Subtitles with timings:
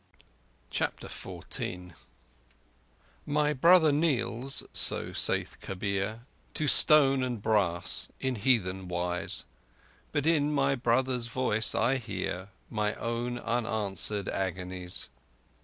[0.71, 1.93] CHAPTER XIV
[3.27, 6.21] My brother kneels (so saith Kabir)
[6.55, 9.45] To stone and brass in heathen wise,
[10.11, 15.09] But in my brother's voice I hear My own unanswered agonies.